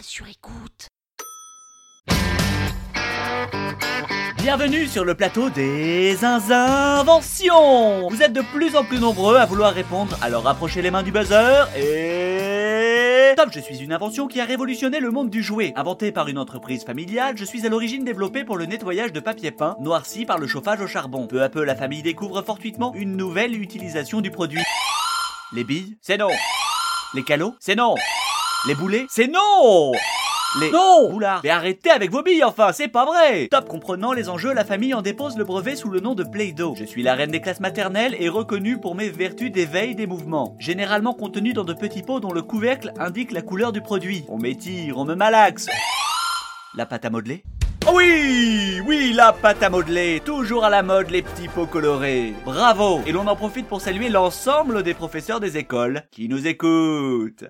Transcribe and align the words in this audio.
Sur 0.00 0.26
écoute. 0.26 0.88
Bienvenue 4.38 4.86
sur 4.86 5.04
le 5.04 5.14
plateau 5.14 5.50
des 5.50 6.24
inventions 6.24 8.08
Vous 8.08 8.22
êtes 8.22 8.32
de 8.32 8.42
plus 8.52 8.74
en 8.76 8.84
plus 8.84 8.98
nombreux 8.98 9.36
à 9.36 9.46
vouloir 9.46 9.72
répondre, 9.72 10.16
alors 10.20 10.42
rapprochez 10.42 10.82
les 10.82 10.90
mains 10.90 11.02
du 11.02 11.12
buzzer 11.12 11.68
et... 11.76 13.34
Top, 13.36 13.50
je 13.52 13.60
suis 13.60 13.78
une 13.78 13.92
invention 13.92 14.26
qui 14.26 14.40
a 14.40 14.44
révolutionné 14.44 14.98
le 14.98 15.10
monde 15.10 15.30
du 15.30 15.42
jouet. 15.42 15.72
Inventée 15.76 16.10
par 16.10 16.28
une 16.28 16.38
entreprise 16.38 16.84
familiale, 16.84 17.36
je 17.38 17.44
suis 17.44 17.64
à 17.64 17.68
l'origine 17.68 18.04
développée 18.04 18.44
pour 18.44 18.56
le 18.56 18.66
nettoyage 18.66 19.12
de 19.12 19.20
papier 19.20 19.52
peint, 19.52 19.76
noirci 19.80 20.24
par 20.26 20.38
le 20.38 20.48
chauffage 20.48 20.80
au 20.80 20.86
charbon. 20.88 21.28
Peu 21.28 21.42
à 21.42 21.48
peu, 21.48 21.62
la 21.64 21.76
famille 21.76 22.02
découvre 22.02 22.42
fortuitement 22.42 22.92
une 22.94 23.16
nouvelle 23.16 23.60
utilisation 23.60 24.20
du 24.20 24.30
produit. 24.30 24.62
Les 25.52 25.64
billes 25.64 25.96
C'est 26.02 26.18
non 26.18 26.30
Les 27.14 27.22
calots 27.22 27.54
C'est 27.60 27.76
non 27.76 27.94
Les 28.66 28.74
boulets 28.74 29.06
C'est 29.08 29.28
non 29.28 29.92
les... 30.58 30.70
Non 30.72 31.12
Oula 31.12 31.40
Mais 31.44 31.50
arrêtez 31.50 31.90
avec 31.90 32.10
vos 32.10 32.22
billes 32.22 32.42
enfin, 32.42 32.72
c'est 32.72 32.88
pas 32.88 33.04
vrai 33.04 33.48
Top 33.48 33.68
comprenant 33.68 34.12
les 34.12 34.28
enjeux, 34.28 34.52
la 34.52 34.64
famille 34.64 34.94
en 34.94 35.02
dépose 35.02 35.36
le 35.36 35.44
brevet 35.44 35.76
sous 35.76 35.90
le 35.90 36.00
nom 36.00 36.14
de 36.14 36.24
Play-Doh. 36.24 36.74
Je 36.76 36.84
suis 36.84 37.02
la 37.02 37.14
reine 37.14 37.30
des 37.30 37.40
classes 37.40 37.60
maternelles 37.60 38.16
et 38.18 38.28
reconnue 38.28 38.80
pour 38.80 38.94
mes 38.94 39.10
vertus 39.10 39.52
d'éveil 39.52 39.94
des 39.94 40.06
mouvements. 40.06 40.56
Généralement 40.58 41.14
contenus 41.14 41.54
dans 41.54 41.64
de 41.64 41.74
petits 41.74 42.02
pots 42.02 42.18
dont 42.18 42.32
le 42.32 42.42
couvercle 42.42 42.92
indique 42.98 43.30
la 43.30 43.42
couleur 43.42 43.72
du 43.72 43.80
produit. 43.82 44.24
On 44.28 44.38
m'étire, 44.38 44.98
on 44.98 45.04
me 45.04 45.14
malaxe. 45.14 45.66
La 46.74 46.86
pâte 46.86 47.04
à 47.04 47.10
modeler 47.10 47.44
Oh 47.86 47.92
oui 47.94 48.80
Oui, 48.84 49.12
la 49.14 49.32
pâte 49.32 49.62
à 49.62 49.70
modeler 49.70 50.20
Toujours 50.24 50.64
à 50.64 50.70
la 50.70 50.82
mode 50.82 51.10
les 51.10 51.22
petits 51.22 51.48
pots 51.48 51.66
colorés 51.66 52.34
Bravo 52.44 53.02
Et 53.06 53.12
l'on 53.12 53.26
en 53.28 53.36
profite 53.36 53.68
pour 53.68 53.80
saluer 53.80 54.08
l'ensemble 54.08 54.82
des 54.82 54.94
professeurs 54.94 55.40
des 55.40 55.56
écoles 55.56 56.02
qui 56.10 56.28
nous 56.28 56.46
écoutent 56.46 57.44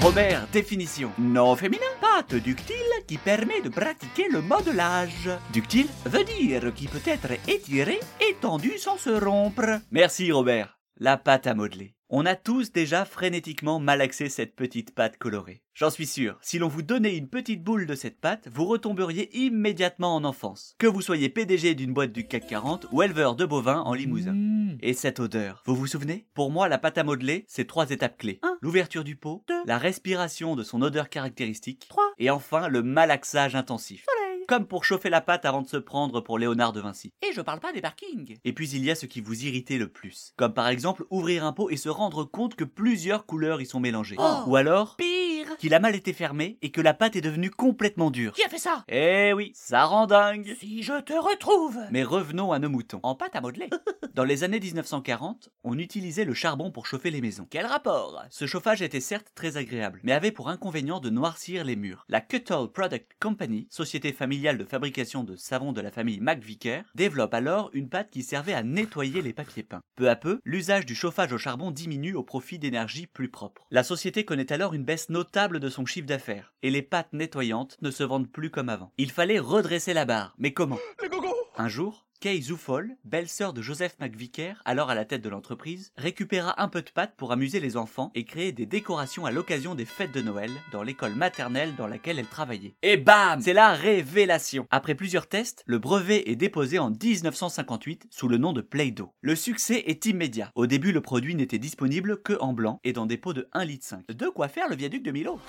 Robert, 0.00 0.46
définition. 0.50 1.12
Non 1.18 1.54
féminin, 1.56 1.82
pâte 2.00 2.34
ductile 2.34 2.76
qui 3.06 3.18
permet 3.18 3.60
de 3.60 3.68
pratiquer 3.68 4.28
le 4.30 4.40
modelage. 4.40 5.28
Ductile 5.52 5.88
veut 6.06 6.24
dire 6.24 6.72
qui 6.74 6.88
peut 6.88 7.02
être 7.04 7.32
étiré, 7.46 8.00
étendu 8.18 8.78
sans 8.78 8.96
se 8.96 9.10
rompre. 9.10 9.80
Merci 9.90 10.32
Robert. 10.32 10.78
La 10.96 11.18
pâte 11.18 11.46
à 11.46 11.54
modeler. 11.54 11.94
On 12.12 12.26
a 12.26 12.34
tous 12.34 12.72
déjà 12.72 13.04
frénétiquement 13.04 13.78
malaxé 13.78 14.28
cette 14.28 14.56
petite 14.56 14.92
pâte 14.96 15.16
colorée. 15.16 15.62
J'en 15.74 15.90
suis 15.90 16.08
sûr, 16.08 16.36
si 16.42 16.58
l'on 16.58 16.66
vous 16.66 16.82
donnait 16.82 17.16
une 17.16 17.28
petite 17.28 17.62
boule 17.62 17.86
de 17.86 17.94
cette 17.94 18.20
pâte, 18.20 18.48
vous 18.52 18.64
retomberiez 18.64 19.30
immédiatement 19.38 20.16
en 20.16 20.24
enfance. 20.24 20.74
Que 20.78 20.88
vous 20.88 21.02
soyez 21.02 21.28
PDG 21.28 21.76
d'une 21.76 21.94
boîte 21.94 22.10
du 22.10 22.26
CAC 22.26 22.48
40 22.48 22.88
ou 22.90 23.02
éleveur 23.02 23.36
de 23.36 23.44
bovins 23.44 23.82
en 23.82 23.94
Limousin. 23.94 24.34
Et 24.80 24.92
cette 24.92 25.20
odeur, 25.20 25.62
vous 25.66 25.76
vous 25.76 25.86
souvenez? 25.86 26.26
Pour 26.34 26.50
moi, 26.50 26.68
la 26.68 26.78
pâte 26.78 26.98
à 26.98 27.04
modeler, 27.04 27.44
c'est 27.46 27.68
trois 27.68 27.90
étapes 27.90 28.18
clés. 28.18 28.40
L'ouverture 28.60 29.04
du 29.04 29.14
pot, 29.14 29.44
la 29.64 29.78
respiration 29.78 30.56
de 30.56 30.64
son 30.64 30.82
odeur 30.82 31.10
caractéristique, 31.10 31.88
et 32.18 32.30
enfin 32.30 32.66
le 32.66 32.82
malaxage 32.82 33.54
intensif. 33.54 34.04
Comme 34.50 34.66
pour 34.66 34.84
chauffer 34.84 35.10
la 35.10 35.20
pâte 35.20 35.44
avant 35.44 35.62
de 35.62 35.68
se 35.68 35.76
prendre 35.76 36.20
pour 36.20 36.36
Léonard 36.36 36.72
de 36.72 36.80
Vinci. 36.80 37.12
Et 37.22 37.32
je 37.32 37.40
parle 37.40 37.60
pas 37.60 37.72
des 37.72 37.80
parkings. 37.80 38.36
Et 38.44 38.52
puis 38.52 38.68
il 38.70 38.84
y 38.84 38.90
a 38.90 38.96
ce 38.96 39.06
qui 39.06 39.20
vous 39.20 39.44
irritait 39.44 39.78
le 39.78 39.86
plus. 39.86 40.32
Comme 40.36 40.54
par 40.54 40.66
exemple 40.66 41.04
ouvrir 41.08 41.44
un 41.44 41.52
pot 41.52 41.70
et 41.70 41.76
se 41.76 41.88
rendre 41.88 42.24
compte 42.24 42.56
que 42.56 42.64
plusieurs 42.64 43.26
couleurs 43.26 43.60
y 43.60 43.66
sont 43.66 43.78
mélangées. 43.78 44.16
Oh. 44.18 44.42
Ou 44.48 44.56
alors 44.56 44.96
Pire 44.96 45.19
qu'il 45.60 45.74
a 45.74 45.78
mal 45.78 45.94
été 45.94 46.14
fermé 46.14 46.56
et 46.62 46.70
que 46.70 46.80
la 46.80 46.94
pâte 46.94 47.16
est 47.16 47.20
devenue 47.20 47.50
complètement 47.50 48.10
dure. 48.10 48.32
Qui 48.32 48.42
a 48.42 48.48
fait 48.48 48.56
ça? 48.56 48.82
Eh 48.88 49.34
oui, 49.34 49.52
ça 49.54 49.84
rend 49.84 50.06
dingue. 50.06 50.56
Si 50.58 50.82
je 50.82 50.98
te 51.02 51.12
retrouve 51.12 51.78
Mais 51.90 52.02
revenons 52.02 52.52
à 52.52 52.58
nos 52.58 52.70
moutons. 52.70 53.00
En 53.02 53.14
pâte 53.14 53.36
à 53.36 53.42
modeler. 53.42 53.68
Dans 54.14 54.24
les 54.24 54.42
années 54.42 54.58
1940, 54.58 55.50
on 55.62 55.78
utilisait 55.78 56.24
le 56.24 56.32
charbon 56.32 56.70
pour 56.70 56.86
chauffer 56.86 57.10
les 57.10 57.20
maisons. 57.20 57.46
Quel 57.48 57.66
rapport? 57.66 58.24
Ce 58.30 58.46
chauffage 58.46 58.80
était 58.80 59.00
certes 59.00 59.32
très 59.34 59.58
agréable, 59.58 60.00
mais 60.02 60.12
avait 60.12 60.32
pour 60.32 60.48
inconvénient 60.48 60.98
de 60.98 61.10
noircir 61.10 61.62
les 61.62 61.76
murs. 61.76 62.06
La 62.08 62.22
Kettle 62.22 62.72
Product 62.72 63.10
Company, 63.20 63.68
société 63.70 64.14
familiale 64.14 64.56
de 64.56 64.64
fabrication 64.64 65.24
de 65.24 65.36
savon 65.36 65.72
de 65.72 65.82
la 65.82 65.90
famille 65.90 66.20
McVicker, 66.20 66.84
développe 66.94 67.34
alors 67.34 67.68
une 67.74 67.90
pâte 67.90 68.08
qui 68.10 68.22
servait 68.22 68.54
à 68.54 68.62
nettoyer 68.62 69.20
les 69.20 69.34
papiers 69.34 69.62
peints. 69.62 69.82
Peu 69.94 70.08
à 70.08 70.16
peu, 70.16 70.40
l'usage 70.44 70.86
du 70.86 70.94
chauffage 70.94 71.34
au 71.34 71.38
charbon 71.38 71.70
diminue 71.70 72.14
au 72.14 72.22
profit 72.22 72.58
d'énergies 72.58 73.06
plus 73.06 73.28
propres. 73.28 73.66
La 73.70 73.84
société 73.84 74.24
connaît 74.24 74.52
alors 74.52 74.72
une 74.72 74.84
baisse 74.84 75.10
notable 75.10 75.49
de 75.58 75.68
son 75.68 75.86
chiffre 75.86 76.06
d'affaires, 76.06 76.54
et 76.62 76.70
les 76.70 76.82
pâtes 76.82 77.12
nettoyantes 77.12 77.76
ne 77.82 77.90
se 77.90 78.02
vendent 78.02 78.30
plus 78.30 78.50
comme 78.50 78.68
avant. 78.68 78.92
Il 78.98 79.10
fallait 79.10 79.38
redresser 79.38 79.92
la 79.94 80.04
barre, 80.04 80.34
mais 80.38 80.52
comment? 80.52 80.78
Un 81.56 81.68
jour, 81.68 82.06
Kay 82.20 82.42
Zoufol, 82.42 82.98
belle-sœur 83.04 83.54
de 83.54 83.62
Joseph 83.62 83.96
McVicker, 83.98 84.52
alors 84.66 84.90
à 84.90 84.94
la 84.94 85.06
tête 85.06 85.22
de 85.22 85.30
l'entreprise, 85.30 85.90
récupéra 85.96 86.62
un 86.62 86.68
peu 86.68 86.82
de 86.82 86.90
pâte 86.90 87.14
pour 87.16 87.32
amuser 87.32 87.60
les 87.60 87.78
enfants 87.78 88.12
et 88.14 88.26
créer 88.26 88.52
des 88.52 88.66
décorations 88.66 89.24
à 89.24 89.30
l'occasion 89.30 89.74
des 89.74 89.86
fêtes 89.86 90.12
de 90.12 90.20
Noël 90.20 90.50
dans 90.70 90.82
l'école 90.82 91.14
maternelle 91.14 91.74
dans 91.76 91.86
laquelle 91.86 92.18
elle 92.18 92.26
travaillait. 92.26 92.74
Et 92.82 92.98
bam 92.98 93.40
C'est 93.40 93.54
la 93.54 93.72
révélation 93.72 94.66
Après 94.70 94.94
plusieurs 94.94 95.28
tests, 95.28 95.62
le 95.64 95.78
brevet 95.78 96.30
est 96.30 96.36
déposé 96.36 96.78
en 96.78 96.90
1958 96.90 98.08
sous 98.10 98.28
le 98.28 98.36
nom 98.36 98.52
de 98.52 98.60
Play-Doh. 98.60 99.14
Le 99.22 99.34
succès 99.34 99.82
est 99.86 100.04
immédiat. 100.04 100.52
Au 100.54 100.66
début, 100.66 100.92
le 100.92 101.00
produit 101.00 101.34
n'était 101.34 101.58
disponible 101.58 102.20
que 102.20 102.38
en 102.38 102.52
blanc 102.52 102.80
et 102.84 102.92
dans 102.92 103.06
des 103.06 103.16
pots 103.16 103.32
de 103.32 103.48
1,5 103.54 103.66
litre. 103.66 103.94
De 104.10 104.28
quoi 104.28 104.48
faire 104.48 104.68
le 104.68 104.76
viaduc 104.76 105.02
de 105.02 105.10
Milo? 105.10 105.40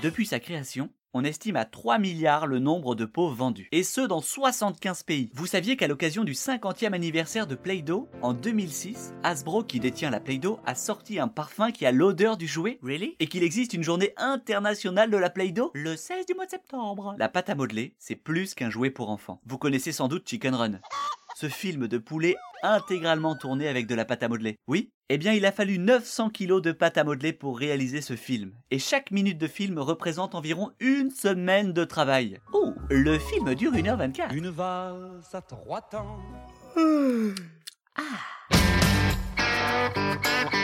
Depuis 0.00 0.26
sa 0.26 0.38
création, 0.38 0.90
on 1.14 1.24
estime 1.24 1.56
à 1.56 1.64
3 1.64 1.98
milliards 1.98 2.46
le 2.46 2.58
nombre 2.58 2.94
de 2.94 3.04
pots 3.04 3.30
vendus. 3.30 3.68
Et 3.72 3.82
ce, 3.82 4.00
dans 4.00 4.20
75 4.20 5.02
pays. 5.02 5.30
Vous 5.34 5.46
saviez 5.46 5.76
qu'à 5.76 5.88
l'occasion 5.88 6.24
du 6.24 6.32
50e 6.32 6.92
anniversaire 6.92 7.46
de 7.46 7.54
Play-Doh, 7.54 8.08
en 8.22 8.34
2006, 8.34 9.14
Hasbro, 9.22 9.64
qui 9.64 9.80
détient 9.80 10.10
la 10.10 10.20
Play-Doh, 10.20 10.60
a 10.66 10.74
sorti 10.74 11.18
un 11.18 11.28
parfum 11.28 11.70
qui 11.70 11.86
a 11.86 11.92
l'odeur 11.92 12.36
du 12.36 12.46
jouet 12.46 12.78
Really? 12.82 13.16
Et 13.20 13.26
qu'il 13.26 13.42
existe 13.42 13.72
une 13.72 13.82
journée 13.82 14.12
internationale 14.16 15.10
de 15.10 15.16
la 15.16 15.30
Play-Doh? 15.30 15.70
Le 15.74 15.96
16 15.96 16.26
du 16.26 16.34
mois 16.34 16.46
de 16.46 16.50
septembre. 16.50 17.14
La 17.18 17.28
pâte 17.28 17.50
à 17.50 17.54
modeler, 17.54 17.94
c'est 17.98 18.16
plus 18.16 18.54
qu'un 18.54 18.70
jouet 18.70 18.90
pour 18.90 19.10
enfants. 19.10 19.40
Vous 19.46 19.58
connaissez 19.58 19.92
sans 19.92 20.08
doute 20.08 20.28
Chicken 20.28 20.54
Run. 20.54 20.80
Ce 21.36 21.48
film 21.48 21.86
de 21.86 21.98
poulet 21.98 22.36
intégralement 22.62 23.36
tourné 23.36 23.68
avec 23.68 23.86
de 23.86 23.94
la 23.94 24.04
pâte 24.04 24.22
à 24.24 24.28
modeler. 24.28 24.56
Oui 24.66 24.90
Eh 25.08 25.18
bien, 25.18 25.32
il 25.32 25.46
a 25.46 25.52
fallu 25.52 25.78
900 25.78 26.30
kilos 26.30 26.60
de 26.62 26.72
pâte 26.72 26.98
à 26.98 27.04
modeler 27.04 27.32
pour 27.32 27.58
réaliser 27.58 28.00
ce 28.00 28.16
film. 28.16 28.52
Et 28.72 28.78
chaque 28.80 29.10
minute 29.12 29.38
de 29.38 29.46
film 29.46 29.78
représente 29.78 30.34
environ 30.34 30.72
une 30.80 31.10
semaine 31.10 31.72
de 31.72 31.84
travail. 31.84 32.40
Oh, 32.52 32.72
le 32.90 33.18
film 33.18 33.54
dure 33.54 33.72
1h24. 33.72 34.34
Une 34.34 34.48
valse 34.48 35.32
à 35.32 35.40
trois 35.42 35.80
temps. 35.82 36.18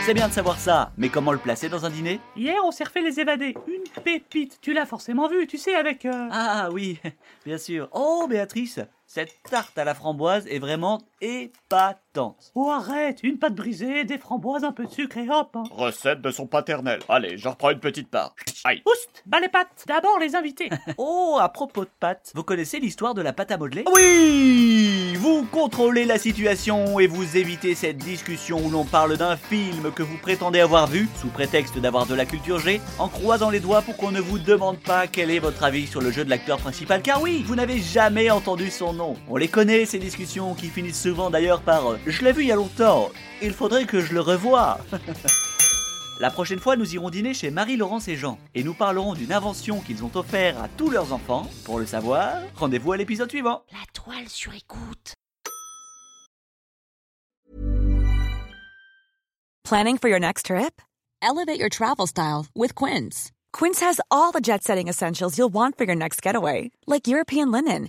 C'est 0.04 0.12
bien 0.14 0.28
de 0.28 0.32
savoir 0.34 0.58
ça, 0.58 0.92
mais 0.98 1.08
comment 1.08 1.32
le 1.32 1.38
placer 1.38 1.70
dans 1.70 1.86
un 1.86 1.91
dîner? 1.91 2.20
Hier, 2.36 2.56
on 2.62 2.70
s'est 2.70 2.84
refait 2.84 3.00
les 3.00 3.20
évadés. 3.20 3.54
Une 3.66 4.02
pépite. 4.02 4.58
Tu 4.60 4.75
l'as 4.75 4.84
forcément 4.84 5.28
vu, 5.28 5.46
tu 5.46 5.56
sais, 5.56 5.75
avec. 5.75 6.04
euh, 6.04 6.28
Ah 6.31 6.69
oui, 6.72 6.98
bien 7.46 7.56
sûr. 7.56 7.88
Oh, 7.92 8.26
Béatrice, 8.28 8.81
cette 9.14 9.44
tarte 9.48 9.78
à 9.78 9.84
la 9.84 9.94
framboise 9.94 10.44
est 10.48 10.58
vraiment 10.58 11.00
épatante. 11.20 12.50
Oh, 12.56 12.69
arrête 12.69 13.22
Une 13.22 13.38
pâte 13.38 13.54
brisée, 13.54 14.02
des 14.02 14.19
framboises, 14.19 14.64
un 14.64 14.72
peu 14.72 14.86
de 14.86 14.91
sucre 14.91 15.19
et 15.19 15.30
hop 15.30 15.50
hein. 15.55 15.62
Recette 15.70 16.20
de 16.20 16.32
son 16.32 16.49
paternel. 16.49 16.99
Allez, 17.08 17.38
j'en 17.38 17.50
reprends 17.50 17.70
une 17.70 17.78
petite 17.78 18.11
part. 18.11 18.34
Aïe. 18.64 18.82
Oust 18.87 19.22
Bah, 19.25 19.38
les 19.40 19.49
pâtes 19.49 19.84
D'abord, 19.87 20.19
les 20.19 20.34
invités 20.34 20.69
Oh, 20.99 21.38
à 21.40 21.49
propos 21.49 21.84
de 21.84 21.90
pâtes, 22.00 22.32
vous 22.34 22.43
connaissez 22.43 22.81
l'histoire 22.81 23.14
de 23.14 23.22
la 23.22 23.32
pâte 23.32 23.52
à 23.52 23.56
modeler? 23.56 23.84
Oui 23.94 25.14
Vous 25.17 25.44
contrôlez 25.44 26.06
la 26.06 26.19
situation 26.19 26.99
et 26.99 27.06
vous 27.06 27.37
évitez 27.37 27.76
cette 27.76 27.99
discussion 27.99 28.58
où 28.64 28.69
l'on 28.69 28.84
parle 28.84 29.17
d'un 29.17 29.37
film 29.37 29.93
que 29.93 30.02
vous 30.02 30.19
prétendez 30.19 30.58
avoir 30.58 30.88
vu, 30.88 31.08
sous 31.20 31.28
prétexte 31.28 31.78
d'avoir 31.78 32.06
de 32.06 32.17
la 32.17 32.26
culture 32.26 32.58
G, 32.58 32.81
en 32.99 33.08
croisant 33.08 33.50
les 33.50 33.60
doigts 33.60 33.82
pour 33.82 33.96
qu'on 33.96 34.10
ne 34.10 34.20
vous 34.20 34.40
demande 34.40 34.78
pas 34.81 35.06
quel 35.06 35.31
est 35.31 35.38
votre 35.38 35.62
avis 35.62 35.87
sur 35.87 36.00
le 36.00 36.10
jeu 36.10 36.25
de 36.25 36.31
l'acteur 36.31 36.58
principal, 36.58 37.00
car 37.00 37.22
oui, 37.22 37.44
vous 37.46 37.55
n'avez 37.55 37.78
jamais 37.81 38.28
entendu 38.31 38.70
son 38.70 38.93
nom. 38.93 39.04
On 39.29 39.37
les 39.37 39.49
connaît, 39.49 39.87
ces 39.87 39.99
discussions, 39.99 40.55
qui 40.55 40.69
finissent 40.69 41.03
souvent 41.03 41.31
d'ailleurs 41.31 41.61
par 41.61 41.93
euh, 41.93 41.99
Je 42.06 42.23
l'ai 42.25 42.33
vu 42.33 42.43
il 42.43 42.49
y 42.49 42.53
a 42.53 42.56
longtemps, 42.56 43.11
il 43.43 43.53
faudrait 43.53 43.85
que 43.85 44.01
je 44.01 44.12
le 44.12 44.21
revoie». 44.21 44.79
La 46.21 46.31
prochaine 46.31 46.61
fois, 46.61 46.77
nous 46.77 46.95
irons 46.95 47.11
dîner 47.11 47.35
chez 47.35 47.51
Marie-Laurence 47.51 48.06
et 48.06 48.15
Jean, 48.17 48.39
et 48.55 48.62
nous 48.62 48.75
parlerons 48.75 49.15
d'une 49.15 49.33
invention 49.33 49.81
qu'ils 49.81 50.05
ont 50.05 50.12
offert 50.15 50.62
à 50.62 50.69
tous 50.69 50.89
leurs 50.89 51.12
enfants. 51.12 51.49
Pour 51.65 51.81
le 51.81 51.87
savoir, 51.87 52.35
rendez-vous 52.55 52.93
à 52.93 52.97
l'épisode 52.97 53.29
suivant. 53.29 53.62
La 53.73 53.85
toile 53.93 54.29
sur 54.29 54.53
écoute 54.55 55.15
Planning 59.65 59.99
for 59.99 60.09
your 60.09 60.21
next 60.21 60.47
trip? 60.47 60.81
Elevate 61.21 61.59
your 61.59 61.71
travel 61.71 62.06
style 62.06 62.47
with 62.55 62.75
Quince. 62.75 63.33
Quince 63.53 63.81
has 63.81 64.01
all 64.11 64.31
the 64.31 64.43
jet 64.43 64.62
setting 64.62 64.89
essentials 64.89 65.39
you'll 65.39 65.53
want 65.53 65.79
for 65.79 65.85
your 65.85 65.97
next 65.97 66.21
getaway, 66.21 66.71
like 66.87 67.09
European 67.09 67.51
linen, 67.51 67.89